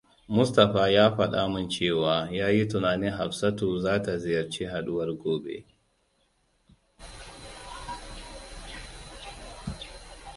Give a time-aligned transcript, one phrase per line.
[0.35, 5.65] Mustapha ya faɗa mun cewa yayi tunanin Hafsattu zata ziyarci haɗuwar gobe.